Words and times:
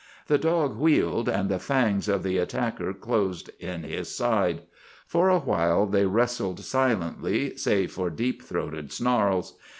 The 0.25 0.39
dog 0.39 0.77
wheeled, 0.79 1.29
and 1.29 1.47
the 1.47 1.59
fangs 1.59 2.07
of 2.09 2.23
the 2.23 2.39
attacker 2.39 2.91
closed 2.91 3.51
in 3.59 3.83
his 3.83 4.09
side. 4.09 4.63
For 5.05 5.29
a 5.29 5.37
while 5.37 5.85
they 5.85 6.07
wrestled 6.07 6.59
silently, 6.61 7.55
save 7.55 7.91
for 7.91 8.09
deep 8.09 8.41
throated 8.41 8.91
snarls. 8.91 9.59